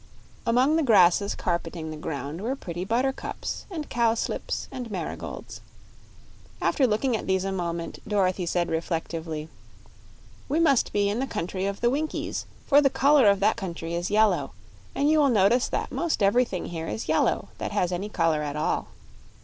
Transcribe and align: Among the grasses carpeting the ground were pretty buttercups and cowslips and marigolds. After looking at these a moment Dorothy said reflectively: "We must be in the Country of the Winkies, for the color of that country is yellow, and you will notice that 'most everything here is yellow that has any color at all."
Among 0.47 0.77
the 0.77 0.81
grasses 0.81 1.35
carpeting 1.35 1.91
the 1.91 1.95
ground 1.95 2.41
were 2.41 2.55
pretty 2.55 2.83
buttercups 2.83 3.65
and 3.69 3.87
cowslips 3.87 4.67
and 4.71 4.89
marigolds. 4.89 5.61
After 6.59 6.87
looking 6.87 7.15
at 7.15 7.27
these 7.27 7.43
a 7.45 7.51
moment 7.51 7.99
Dorothy 8.07 8.47
said 8.47 8.69
reflectively: 8.71 9.47
"We 10.49 10.59
must 10.59 10.91
be 10.91 11.07
in 11.07 11.19
the 11.19 11.27
Country 11.27 11.67
of 11.67 11.81
the 11.81 11.89
Winkies, 11.91 12.47
for 12.65 12.81
the 12.81 12.89
color 12.89 13.29
of 13.29 13.41
that 13.41 13.57
country 13.57 13.93
is 13.93 14.09
yellow, 14.09 14.53
and 14.95 15.07
you 15.07 15.19
will 15.19 15.29
notice 15.29 15.67
that 15.67 15.91
'most 15.91 16.23
everything 16.23 16.65
here 16.69 16.87
is 16.87 17.07
yellow 17.07 17.49
that 17.59 17.71
has 17.71 17.91
any 17.91 18.09
color 18.09 18.41
at 18.41 18.55
all." 18.55 18.87